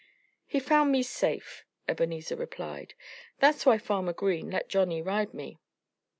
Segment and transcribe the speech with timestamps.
[0.47, 2.95] "He found me safe," Ebenezer replied.
[3.37, 5.59] "That's why Farmer Green let Johnnie ride me."